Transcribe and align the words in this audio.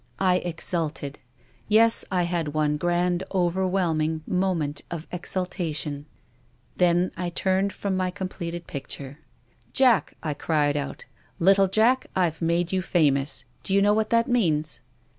I 0.17 0.37
exulted. 0.37 1.19
Yes, 1.67 2.03
I 2.09 2.23
had 2.23 2.55
one 2.55 2.77
grand 2.77 3.23
overwhelmin<r 3.31 4.21
moment 4.33 4.81
of 4.89 5.05
exultation. 5.11 6.07
Then 6.77 7.11
I 7.15 7.29
38 7.29 7.35
TONGUES 7.35 7.35
OF 7.35 7.35
CONSCIENCE. 7.35 7.41
turned 7.43 7.73
from 7.73 7.97
my 7.97 8.09
completed 8.09 8.65
picture.' 8.65 9.19
Jack,* 9.73 10.15
I 10.23 10.33
cried 10.33 10.75
out,' 10.75 11.05
little 11.39 11.67
Jack, 11.67 12.07
I've 12.15 12.41
made 12.41 12.71
you 12.71 12.81
famous. 12.81 13.45
D'you 13.61 13.79
know 13.79 13.93
what 13.93 14.09
that 14.09 14.27
means 14.27 14.79